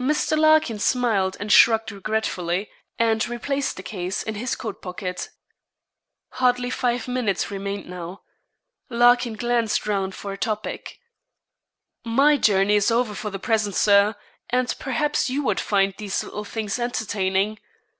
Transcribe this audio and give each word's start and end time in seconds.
Mr. 0.00 0.36
Larkin 0.36 0.80
smiled 0.80 1.36
and 1.38 1.52
shrugged 1.52 1.92
regretfully, 1.92 2.68
and 2.98 3.28
replaced 3.28 3.76
the 3.76 3.84
case 3.84 4.24
in 4.24 4.34
his 4.34 4.56
coat 4.56 4.82
pocket. 4.82 5.28
Hardly 6.30 6.70
five 6.70 7.06
minutes 7.06 7.52
remained 7.52 7.88
now. 7.88 8.22
Larkin 8.88 9.34
glanced 9.34 9.86
round 9.86 10.12
for 10.16 10.32
a 10.32 10.36
topic. 10.36 10.98
'My 12.04 12.36
journey 12.36 12.74
is 12.74 12.90
over 12.90 13.14
for 13.14 13.30
the 13.30 13.38
present, 13.38 13.76
Sir, 13.76 14.16
and 14.48 14.74
perhaps 14.80 15.30
you 15.30 15.44
would 15.44 15.60
find 15.60 15.94
these 15.96 16.24
little 16.24 16.42
things 16.42 16.76
entertaining.' 16.80 17.60